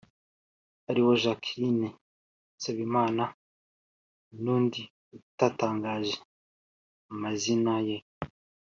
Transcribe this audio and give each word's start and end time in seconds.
aribo 0.89 1.11
Jacqueline 1.21 1.87
Nsabimana 2.55 3.25
n’undi 4.41 4.81
utatangaje 5.17 6.15
amazi 7.11 7.53
ye 7.87 7.97